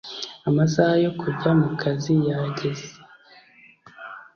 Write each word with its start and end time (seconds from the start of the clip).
amasaha 0.49 0.95
yo 1.05 1.11
kujya 1.19 1.49
mukazi 1.59 2.13
yarageze 2.27 2.87